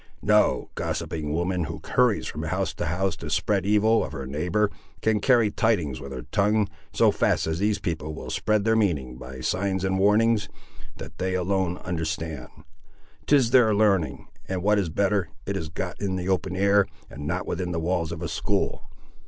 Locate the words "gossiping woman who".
0.73-1.79